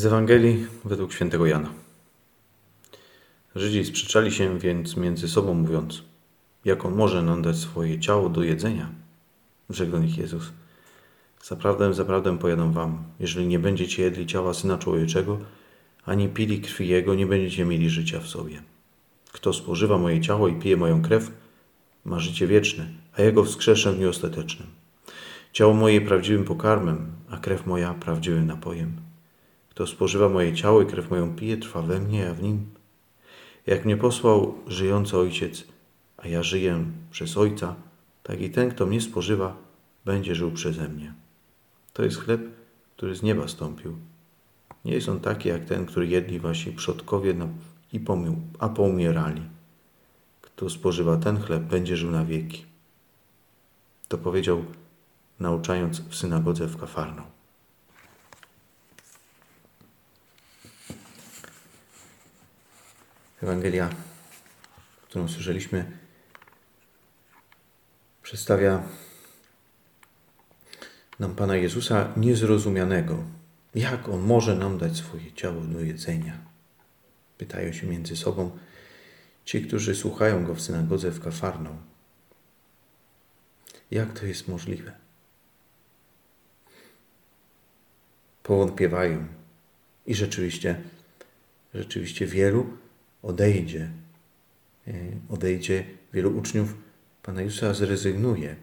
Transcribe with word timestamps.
Z 0.00 0.06
Ewangelii 0.06 0.66
według 0.84 1.12
świętego 1.12 1.46
Jana. 1.46 1.68
Żydzi 3.54 3.84
sprzeczali 3.84 4.32
się 4.32 4.58
więc 4.58 4.96
między 4.96 5.28
sobą, 5.28 5.54
mówiąc: 5.54 6.02
Jak 6.64 6.84
on 6.84 6.94
może 6.94 7.22
nam 7.22 7.42
dać 7.42 7.56
swoje 7.56 8.00
ciało 8.00 8.28
do 8.28 8.42
jedzenia? 8.42 8.90
Rzekł 9.70 9.92
do 9.92 9.98
nich 9.98 10.18
Jezus: 10.18 10.52
Zaprawdę, 11.42 11.94
zaprawdę 11.94 12.38
powiadam 12.38 12.72
wam, 12.72 13.02
jeżeli 13.18 13.46
nie 13.46 13.58
będziecie 13.58 14.02
jedli 14.02 14.26
ciała 14.26 14.54
syna 14.54 14.78
człowieczego, 14.78 15.38
ani 16.04 16.28
pili 16.28 16.60
krwi 16.60 16.88
jego, 16.88 17.14
nie 17.14 17.26
będziecie 17.26 17.64
mieli 17.64 17.90
życia 17.90 18.20
w 18.20 18.28
sobie. 18.28 18.62
Kto 19.32 19.52
spożywa 19.52 19.98
moje 19.98 20.20
ciało 20.20 20.48
i 20.48 20.54
pije 20.54 20.76
moją 20.76 21.02
krew, 21.02 21.30
ma 22.04 22.18
życie 22.18 22.46
wieczne, 22.46 22.88
a 23.16 23.22
jego 23.22 23.44
wskrzeszę 23.44 23.92
w 23.92 23.96
dniu 23.96 24.08
ostatecznym. 24.08 24.68
Ciało 25.52 25.74
moje 25.74 26.00
prawdziwym 26.00 26.44
pokarmem, 26.44 27.12
a 27.30 27.36
krew 27.36 27.66
moja 27.66 27.94
prawdziwym 27.94 28.46
napojem. 28.46 29.09
Kto 29.80 29.86
spożywa 29.86 30.28
moje 30.28 30.54
ciało 30.54 30.82
i 30.82 30.86
krew 30.86 31.10
moją 31.10 31.36
pije, 31.36 31.56
trwa 31.56 31.82
we 31.82 32.00
mnie, 32.00 32.30
a 32.30 32.34
w 32.34 32.42
nim. 32.42 32.66
Jak 33.66 33.84
mnie 33.84 33.96
posłał 33.96 34.54
żyjący 34.66 35.18
Ojciec, 35.18 35.64
a 36.16 36.28
ja 36.28 36.42
żyję 36.42 36.84
przez 37.10 37.36
Ojca, 37.36 37.74
tak 38.22 38.40
i 38.40 38.50
ten, 38.50 38.70
kto 38.70 38.86
mnie 38.86 39.00
spożywa, 39.00 39.56
będzie 40.04 40.34
żył 40.34 40.50
przeze 40.50 40.88
mnie. 40.88 41.14
To 41.92 42.04
jest 42.04 42.18
chleb, 42.18 42.40
który 42.96 43.14
z 43.14 43.22
nieba 43.22 43.48
stąpił. 43.48 43.96
Nie 44.84 44.92
jest 44.92 45.08
on 45.08 45.20
taki 45.20 45.48
jak 45.48 45.64
ten, 45.64 45.86
który 45.86 46.06
jedli 46.06 46.40
wasi 46.40 46.72
przodkowie 46.72 47.34
i 47.92 48.00
pomił, 48.00 48.36
a 48.58 48.68
poumierali. 48.68 49.42
Kto 50.40 50.70
spożywa 50.70 51.16
ten 51.16 51.40
chleb, 51.40 51.62
będzie 51.62 51.96
żył 51.96 52.10
na 52.10 52.24
wieki. 52.24 52.64
To 54.08 54.18
powiedział, 54.18 54.64
nauczając 55.38 56.00
w 56.00 56.14
synagodze 56.14 56.66
w 56.66 56.76
Kafarną. 56.76 57.39
Ewangelia, 63.42 63.90
którą 65.02 65.28
słyszeliśmy, 65.28 65.84
przedstawia 68.22 68.82
nam 71.18 71.34
Pana 71.34 71.56
Jezusa 71.56 72.12
niezrozumianego. 72.16 73.24
Jak 73.74 74.08
On 74.08 74.20
może 74.20 74.56
nam 74.56 74.78
dać 74.78 74.96
swoje 74.96 75.32
ciało 75.32 75.60
do 75.60 75.80
jedzenia? 75.80 76.38
Pytają 77.38 77.72
się 77.72 77.86
między 77.86 78.16
sobą 78.16 78.58
ci, 79.44 79.62
którzy 79.62 79.94
słuchają 79.94 80.44
Go 80.44 80.54
w 80.54 80.60
synagodze 80.60 81.10
w 81.10 81.20
Kafarną. 81.20 81.76
Jak 83.90 84.18
to 84.18 84.26
jest 84.26 84.48
możliwe? 84.48 84.92
Powątpiewają. 88.42 89.26
I 90.06 90.14
rzeczywiście, 90.14 90.82
rzeczywiście 91.74 92.26
wielu 92.26 92.76
odejdzie. 93.22 93.90
E, 94.86 94.92
odejdzie, 95.28 95.84
wielu 96.12 96.38
uczniów 96.38 96.74
Pana 97.22 97.42
Jezusa 97.42 97.74
zrezygnuje 97.74 98.56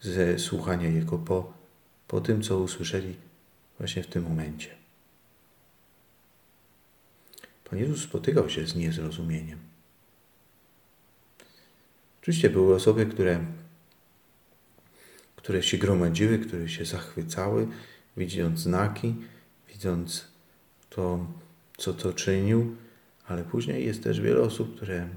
ze 0.00 0.38
słuchania 0.38 0.88
Jego 0.88 1.18
po, 1.18 1.52
po 2.08 2.20
tym, 2.20 2.42
co 2.42 2.58
usłyszeli 2.58 3.16
właśnie 3.78 4.02
w 4.02 4.06
tym 4.06 4.22
momencie. 4.22 4.70
Pan 7.70 7.78
Jezus 7.78 8.02
spotykał 8.02 8.50
się 8.50 8.66
z 8.66 8.74
niezrozumieniem. 8.74 9.58
Oczywiście 12.22 12.50
były 12.50 12.74
osoby, 12.74 13.06
które, 13.06 13.44
które 15.36 15.62
się 15.62 15.78
gromadziły, 15.78 16.38
które 16.38 16.68
się 16.68 16.84
zachwycały, 16.84 17.68
widząc 18.16 18.60
znaki, 18.60 19.14
widząc 19.68 20.24
to, 20.90 21.26
co 21.76 21.94
to 21.94 22.12
czynił, 22.12 22.76
ale 23.28 23.44
później 23.44 23.86
jest 23.86 24.02
też 24.02 24.20
wiele 24.20 24.40
osób, 24.40 24.76
które, 24.76 25.08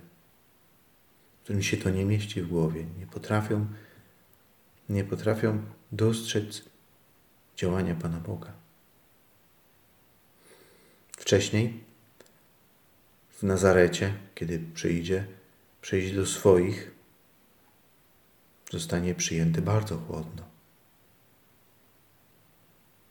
którym 1.44 1.64
się 1.64 1.78
to 1.78 1.90
nie 1.90 2.06
mieści 2.06 2.42
w 2.42 2.48
głowie, 2.48 2.86
nie 3.00 3.08
potrafią, 3.08 3.68
nie 4.90 5.04
potrafią 5.04 5.62
dostrzec 5.92 6.64
działania 7.58 7.96
Pana 7.96 8.20
Boga. 8.20 8.52
Wcześniej 11.18 11.84
w 13.30 13.44
Nazarecie, 13.44 14.14
kiedy 14.36 14.60
przyjdzie, 14.74 15.26
przyjdzie 15.82 16.16
do 16.16 16.26
swoich, 16.26 16.92
zostanie 18.72 19.16
przyjęty 19.16 19.62
bardzo 19.62 19.98
chłodno. 19.98 20.44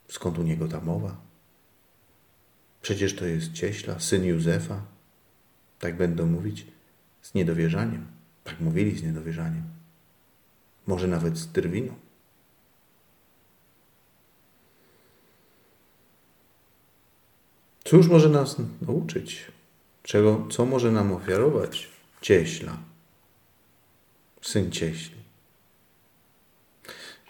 Skąd 0.09 0.39
u 0.39 0.43
niego 0.43 0.69
ta 0.69 0.81
mowa? 0.81 1.30
Przecież 2.83 3.17
to 3.17 3.25
jest 3.25 3.53
cieśla, 3.53 4.01
syn 4.01 4.25
Józefa. 4.25 4.83
Tak 5.79 5.97
będą 5.97 6.27
mówić 6.27 6.67
z 7.23 7.35
niedowierzaniem. 7.35 8.07
Tak 8.45 8.61
mówili 8.61 8.99
z 8.99 9.03
niedowierzaniem. 9.03 9.63
Może 10.87 11.07
nawet 11.07 11.37
z 11.37 11.47
drwiną. 11.47 11.95
Cóż 17.85 18.09
może 18.09 18.29
nas 18.29 18.57
nauczyć? 18.83 19.53
Czego, 20.03 20.47
co 20.51 20.67
może 20.67 20.93
nam 20.93 21.13
ofiarować 21.13 21.89
cieśla? 22.21 22.79
Syn 24.43 24.73
cieśli. 24.73 25.17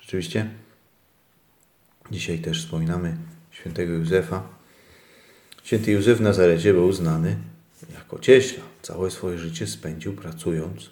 Rzeczywiście, 0.01 0.51
dzisiaj 2.11 2.39
też 2.39 2.65
wspominamy 2.65 3.17
świętego 3.51 3.93
Józefa, 3.93 4.60
Święty 5.65 5.93
Józef 5.93 6.19
w 6.19 6.21
Nazarecie 6.21 6.73
był 6.73 6.93
znany 6.93 7.37
jako 7.95 8.19
cieśla. 8.19 8.65
Całe 8.83 9.11
swoje 9.11 9.39
życie 9.39 9.67
spędził 9.67 10.13
pracując, 10.13 10.91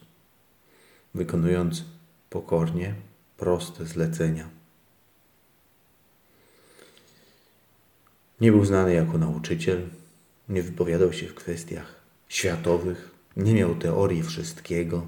wykonując 1.15 1.85
pokornie 2.31 2.95
proste 3.37 3.87
zlecenia. 3.87 4.49
Nie 8.41 8.53
był 8.53 8.65
znany 8.65 8.95
jako 8.95 9.19
nauczyciel, 9.19 9.83
nie 10.49 10.63
wypowiadał 10.63 11.13
się 11.13 11.27
w 11.27 11.35
kwestiach 11.35 11.95
światowych, 12.29 13.11
nie 13.37 13.55
miał 13.55 13.75
teorii 13.75 14.23
wszystkiego, 14.23 15.07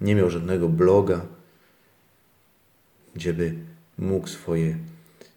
nie 0.00 0.14
miał 0.14 0.30
żadnego 0.30 0.68
bloga, 0.68 1.26
gdzieby 3.14 3.54
mógł 3.98 4.26
swoje, 4.26 4.78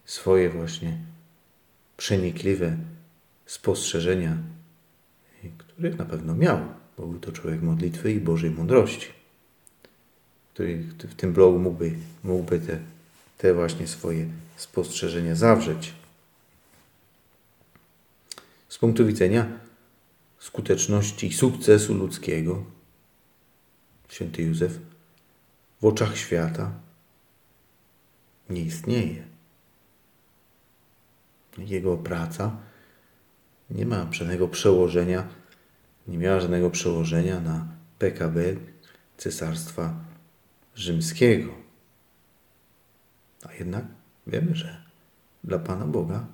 swoje 0.06 0.50
właśnie 0.50 0.98
przenikliwe 1.98 2.78
spostrzeżenia, 3.52 4.38
których 5.58 5.98
na 5.98 6.06
pewno 6.06 6.36
miał, 6.36 6.60
bo 6.98 7.08
był 7.08 7.20
to 7.20 7.32
człowiek 7.32 7.62
modlitwy 7.62 8.12
i 8.12 8.20
Bożej 8.20 8.52
mądrości, 8.52 9.08
który 10.54 10.78
w 11.00 11.16
tym 11.16 11.34
blogu 11.34 11.60
mógłby, 11.60 11.94
mógłby 12.24 12.60
te, 12.60 12.80
te 13.38 13.54
właśnie 13.54 13.88
swoje 13.88 14.28
spostrzeżenia 14.56 15.36
zawrzeć. 15.36 15.94
Z 18.70 18.78
punktu 18.78 19.06
widzenia 19.06 19.60
skuteczności 20.40 21.28
i 21.28 21.34
sukcesu 21.34 21.94
ludzkiego, 21.94 22.64
święty 24.10 24.44
Józef 24.44 24.80
w 25.82 25.86
oczach 25.86 26.18
świata 26.18 26.72
nie 28.50 28.62
istnieje. 28.62 29.24
Jego 31.58 31.98
praca 31.98 32.71
nie 33.72 33.86
ma 33.86 34.08
żadnego 34.12 34.48
przełożenia, 34.48 35.28
nie 36.08 36.18
miała 36.18 36.40
żadnego 36.40 36.70
przełożenia 36.70 37.40
na 37.40 37.68
PKB 38.00 38.56
Cesarstwa 39.18 39.94
Rzymskiego. 40.76 41.54
A 43.50 43.54
jednak 43.54 43.86
wiemy, 44.28 44.56
że 44.56 44.82
dla 45.44 45.59
Pana 45.59 45.85
Boga 45.85 46.26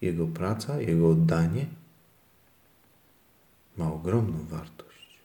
Jego 0.00 0.26
praca, 0.26 0.80
Jego 0.80 1.08
oddanie 1.08 1.66
ma 3.76 3.92
ogromną 3.92 4.46
wartość. 4.46 5.20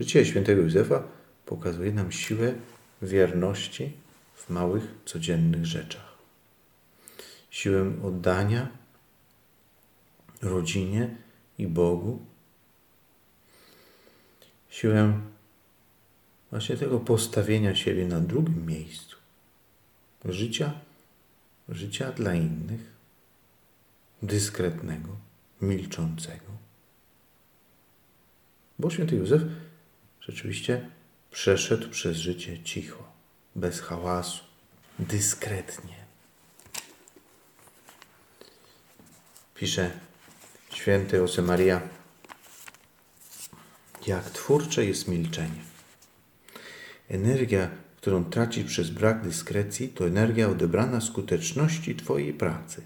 Życie 0.00 0.24
świętego 0.24 0.62
Józefa 0.62 1.02
pokazuje 1.46 1.92
nam 1.92 2.12
siłę 2.12 2.54
wierności 3.02 3.92
w 4.34 4.50
małych, 4.50 4.94
codziennych 5.04 5.66
rzeczach 5.66 6.05
siłę 7.56 7.92
oddania 8.02 8.68
rodzinie 10.42 11.16
i 11.58 11.66
Bogu, 11.66 12.26
siłę 14.68 15.20
właśnie 16.50 16.76
tego 16.76 17.00
postawienia 17.00 17.74
siebie 17.74 18.06
na 18.06 18.20
drugim 18.20 18.66
miejscu, 18.66 19.16
życia, 20.24 20.72
życia 21.68 22.12
dla 22.12 22.34
innych, 22.34 22.92
dyskretnego, 24.22 25.16
milczącego. 25.60 26.52
Bo 28.78 28.90
święty 28.90 29.16
Józef 29.16 29.42
rzeczywiście 30.20 30.90
przeszedł 31.30 31.90
przez 31.90 32.16
życie 32.16 32.62
cicho, 32.62 33.12
bez 33.54 33.80
hałasu, 33.80 34.44
dyskretnie 34.98 36.05
Pisze 39.56 39.90
święty 40.70 41.16
Josemaria, 41.16 41.80
jak 44.06 44.30
twórcze 44.30 44.86
jest 44.86 45.08
milczenie. 45.08 45.62
Energia, 47.08 47.70
którą 47.96 48.24
tracisz 48.24 48.64
przez 48.64 48.90
brak 48.90 49.22
dyskrecji, 49.22 49.88
to 49.88 50.06
energia 50.06 50.48
odebrana 50.48 51.00
skuteczności 51.00 51.96
Twojej 51.96 52.34
pracy. 52.34 52.82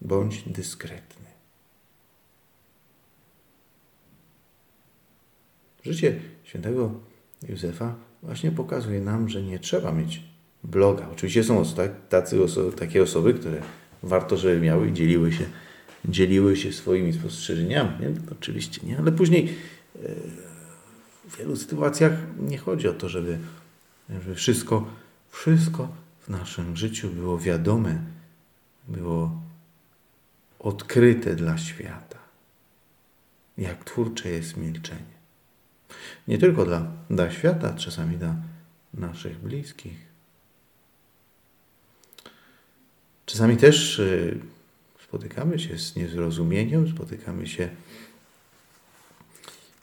Bądź 0.00 0.42
dyskretny. 0.42 1.26
Życie 5.82 6.20
świętego 6.44 7.00
Józefa 7.48 7.94
właśnie 8.22 8.50
pokazuje 8.50 9.00
nam, 9.00 9.28
że 9.28 9.42
nie 9.42 9.58
trzeba 9.58 9.92
mieć 9.92 10.22
bloga. 10.64 11.08
Oczywiście 11.12 11.44
są 11.44 11.62
tacy 12.08 12.38
takie 12.76 13.02
osoby, 13.02 13.34
które 13.34 13.62
warto, 14.04 14.36
żeby 14.36 14.60
miały 14.60 14.88
i 14.88 14.92
dzieliły 14.92 15.32
się, 15.32 15.44
dzieliły 16.04 16.56
się 16.56 16.72
swoimi 16.72 17.12
spostrzeżeniami. 17.12 17.90
Nie? 18.00 18.08
Oczywiście 18.32 18.86
nie, 18.86 18.98
ale 18.98 19.12
później 19.12 19.48
e, 19.96 19.98
w 21.28 21.38
wielu 21.38 21.56
sytuacjach 21.56 22.12
nie 22.40 22.58
chodzi 22.58 22.88
o 22.88 22.92
to, 22.92 23.08
żeby, 23.08 23.38
żeby 24.10 24.34
wszystko, 24.34 24.86
wszystko 25.30 25.88
w 26.20 26.28
naszym 26.28 26.76
życiu 26.76 27.08
było 27.08 27.38
wiadome, 27.38 27.98
było 28.88 29.42
odkryte 30.58 31.34
dla 31.34 31.58
świata. 31.58 32.18
Jak 33.58 33.84
twórcze 33.84 34.28
jest 34.28 34.56
milczenie. 34.56 35.14
Nie 36.28 36.38
tylko 36.38 36.64
dla, 36.64 36.86
dla 37.10 37.30
świata, 37.30 37.74
czasami 37.74 38.16
dla 38.16 38.36
naszych 38.94 39.38
bliskich. 39.38 40.13
Czasami 43.26 43.56
też 43.56 43.98
y, 43.98 44.38
spotykamy 45.04 45.58
się 45.58 45.78
z 45.78 45.96
niezrozumieniem, 45.96 46.88
spotykamy 46.88 47.46
się 47.46 47.68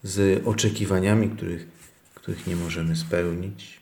z 0.04 0.48
oczekiwaniami, 0.48 1.30
których, 1.30 1.68
których 2.16 2.48
nie 2.48 2.56
możemy 2.56 2.96
spełnić. 2.96 3.82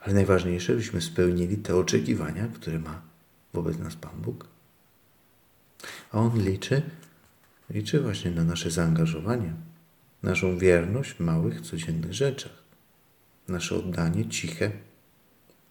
Ale 0.00 0.14
najważniejsze, 0.14 0.74
byśmy 0.74 1.00
spełnili 1.00 1.56
te 1.56 1.76
oczekiwania, 1.76 2.48
które 2.54 2.78
ma 2.78 3.02
wobec 3.52 3.78
nas 3.78 3.96
Pan 3.96 4.20
Bóg. 4.20 4.46
A 6.12 6.18
On 6.18 6.44
liczy, 6.44 6.82
liczy 7.70 8.00
właśnie 8.00 8.30
na 8.30 8.44
nasze 8.44 8.70
zaangażowanie, 8.70 9.52
naszą 10.22 10.58
wierność 10.58 11.12
w 11.12 11.20
małych, 11.20 11.60
codziennych 11.60 12.14
rzeczach, 12.14 12.59
nasze 13.48 13.76
oddanie 13.76 14.28
ciche, 14.28 14.72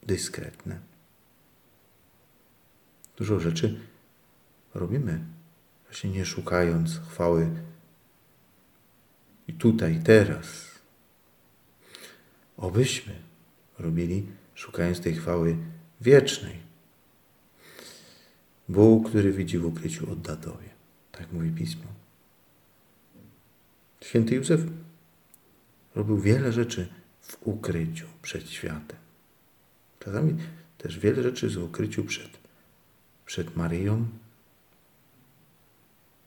dyskretne. 0.04 0.80
Dużo 3.18 3.40
rzeczy 3.40 3.80
robimy, 4.74 5.20
właśnie 5.86 6.10
nie 6.10 6.26
szukając 6.26 7.00
chwały 7.10 7.50
i 9.48 9.54
tutaj, 9.54 10.00
teraz. 10.04 10.70
Obyśmy 12.58 13.16
robili, 13.80 14.28
szukając 14.56 15.02
tej 15.02 15.16
chwały 15.16 15.58
wiecznej. 16.02 16.56
Bóg, 18.70 19.10
który 19.10 19.32
widzi 19.32 19.58
w 19.58 19.66
ukryciu, 19.66 20.12
odda 20.12 20.36
Tobie. 20.36 20.70
Tak 21.12 21.32
mówi 21.32 21.52
Pismo. 21.52 21.84
Święty 24.02 24.36
Józef 24.36 24.62
robił 25.96 26.20
wiele 26.20 26.52
rzeczy 26.52 26.99
w 27.30 27.38
ukryciu 27.48 28.08
przed 28.22 28.50
światem. 28.50 28.98
Czasami 30.00 30.38
też 30.78 31.00
wiele 31.00 31.24
rzeczy 31.24 31.50
w 31.50 31.64
ukryciu 31.64 32.04
przed, 32.04 32.30
przed 33.26 33.56
Maryją, 33.56 34.08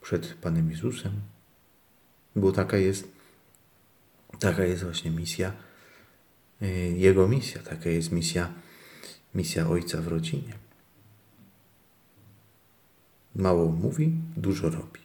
przed 0.00 0.34
Panem 0.34 0.70
Jezusem, 0.70 1.12
bo 2.36 2.52
taka 2.52 2.76
jest, 2.76 3.08
taka 4.38 4.64
jest 4.64 4.82
właśnie 4.82 5.10
misja, 5.10 5.52
y, 6.62 6.66
Jego 6.96 7.28
misja, 7.28 7.62
taka 7.62 7.90
jest 7.90 8.12
misja, 8.12 8.52
misja 9.34 9.68
Ojca 9.68 10.00
w 10.00 10.08
rodzinie. 10.08 10.54
Mało 13.34 13.72
mówi, 13.72 14.12
dużo 14.36 14.70
robi. 14.70 15.00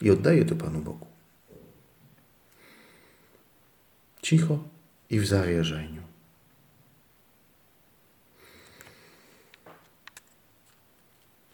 I 0.00 0.10
oddaje 0.10 0.44
to 0.44 0.56
Panu 0.56 0.80
Bogu. 0.80 1.11
Cicho 4.32 4.58
i 5.10 5.20
w 5.20 5.26
zawierzeniu. 5.26 6.02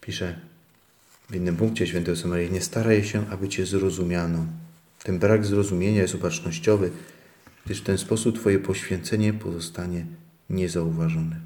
Pisze 0.01 0.39
w 1.29 1.35
innym 1.35 1.57
punkcie 1.57 1.87
świętego 1.87 2.17
Samarii, 2.17 2.51
nie 2.51 2.61
staraj 2.61 3.03
się, 3.03 3.29
aby 3.29 3.49
Cię 3.49 3.65
zrozumiano. 3.65 4.45
Ten 5.03 5.19
brak 5.19 5.45
zrozumienia 5.45 6.01
jest 6.01 6.15
upatrznościowy, 6.15 6.91
gdyż 7.65 7.81
w 7.81 7.83
ten 7.83 7.97
sposób 7.97 8.39
Twoje 8.39 8.59
poświęcenie 8.59 9.33
pozostanie 9.33 10.05
niezauważone. 10.49 11.39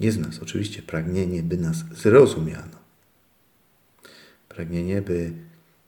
Jest 0.00 0.18
w 0.18 0.26
nas 0.26 0.38
oczywiście 0.38 0.82
pragnienie, 0.82 1.42
by 1.42 1.56
nas 1.56 1.76
zrozumiano. 1.76 2.78
Pragnienie, 4.48 5.02
by, 5.02 5.32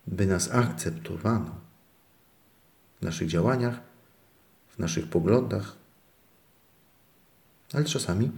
by 0.06 0.26
nas 0.26 0.50
akceptowano 0.52 1.54
w 3.00 3.02
naszych 3.02 3.28
działaniach, 3.28 3.80
w 4.68 4.78
naszych 4.78 5.08
poglądach, 5.08 5.76
ale 7.72 7.84
czasami 7.84 8.30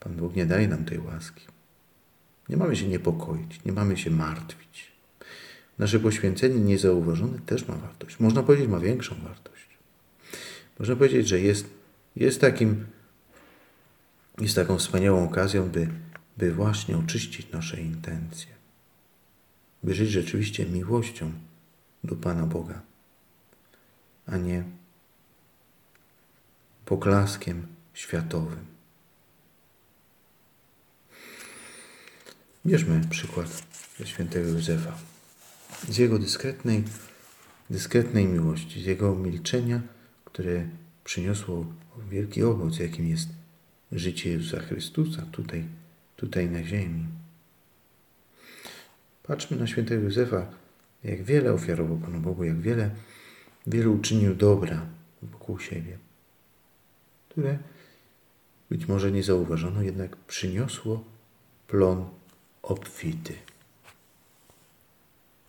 Pan 0.00 0.16
Bóg 0.16 0.36
nie 0.36 0.46
daje 0.46 0.68
nam 0.68 0.84
tej 0.84 0.98
łaski. 0.98 1.46
Nie 2.48 2.56
mamy 2.56 2.76
się 2.76 2.88
niepokoić, 2.88 3.64
nie 3.64 3.72
mamy 3.72 3.96
się 3.96 4.10
martwić. 4.10 4.92
Nasze 5.78 6.00
poświęcenie 6.00 6.60
niezauważone 6.60 7.38
też 7.38 7.68
ma 7.68 7.74
wartość. 7.74 8.20
Można 8.20 8.42
powiedzieć, 8.42 8.68
ma 8.68 8.80
większą 8.80 9.14
wartość. 9.22 9.68
Można 10.78 10.96
powiedzieć, 10.96 11.28
że 11.28 11.40
jest, 11.40 11.66
jest 12.16 12.40
takim 12.40 12.86
jest 14.40 14.54
taką 14.54 14.78
wspaniałą 14.78 15.24
okazją, 15.24 15.68
by, 15.68 15.88
by 16.38 16.52
właśnie 16.52 16.98
oczyścić 16.98 17.50
nasze 17.50 17.80
intencje, 17.80 18.52
by 19.82 19.94
żyć 19.94 20.10
rzeczywiście 20.10 20.66
miłością 20.66 21.32
do 22.04 22.16
Pana 22.16 22.46
Boga, 22.46 22.80
a 24.26 24.36
nie 24.36 24.64
poklaskiem 26.84 27.66
światowym. 27.94 28.78
Bierzmy 32.66 33.00
przykład 33.10 33.62
ze 33.98 34.06
świętego 34.06 34.48
Józefa, 34.48 34.98
z 35.88 35.96
jego 35.96 36.18
dyskretnej, 36.18 36.84
dyskretnej 37.70 38.26
miłości, 38.26 38.82
z 38.82 38.84
jego 38.84 39.14
milczenia, 39.14 39.80
które 40.24 40.68
przyniosło 41.04 41.66
wielki 42.10 42.42
owoc, 42.42 42.78
jakim 42.78 43.08
jest 43.08 43.28
życie 43.92 44.30
Jezusa 44.30 44.60
Chrystusa 44.60 45.22
tutaj, 45.32 45.64
tutaj 46.16 46.50
na 46.50 46.64
ziemi. 46.64 47.06
Patrzmy 49.28 49.56
na 49.56 49.66
świętego 49.66 50.02
Józefa, 50.02 50.46
jak 51.04 51.22
wiele 51.22 51.52
ofiarował 51.52 51.96
Panu 51.96 52.20
Bogu, 52.20 52.44
jak 52.44 52.60
wiele, 52.60 52.90
wiele 53.66 53.90
uczynił 53.90 54.34
dobra 54.34 54.86
wokół 55.22 55.58
siebie, 55.58 55.98
które 57.28 57.58
być 58.70 58.88
może 58.88 59.12
nie 59.12 59.22
zauważono, 59.22 59.82
jednak 59.82 60.16
przyniosło 60.16 61.04
plon 61.66 62.08
obfity. 62.62 63.34